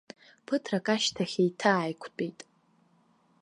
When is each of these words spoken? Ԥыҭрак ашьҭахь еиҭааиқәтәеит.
Ԥыҭрак 0.45 0.87
ашьҭахь 0.93 1.37
еиҭааиқәтәеит. 1.43 2.39